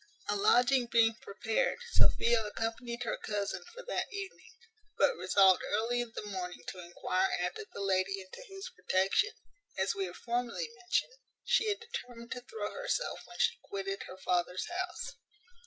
A 0.27 0.35
lodging 0.35 0.87
being 0.87 1.13
prepared, 1.21 1.77
Sophia 1.91 2.43
accompanied 2.43 3.03
her 3.03 3.17
cousin 3.19 3.63
for 3.71 3.83
that 3.83 4.11
evening; 4.11 4.51
but 4.97 5.13
resolved 5.15 5.61
early 5.63 6.01
in 6.01 6.11
the 6.15 6.25
morning 6.25 6.63
to 6.69 6.79
enquire 6.83 7.29
after 7.39 7.65
the 7.71 7.81
lady 7.81 8.19
into 8.19 8.41
whose 8.49 8.71
protection, 8.71 9.29
as 9.77 9.93
we 9.93 10.05
have 10.05 10.15
formerly 10.17 10.69
mentioned, 10.75 11.13
she 11.43 11.67
had 11.69 11.79
determined 11.81 12.31
to 12.31 12.41
throw 12.41 12.71
herself 12.73 13.19
when 13.25 13.37
she 13.37 13.59
quitted 13.61 14.01
her 14.07 14.17
father's 14.17 14.65
house. 14.69 15.13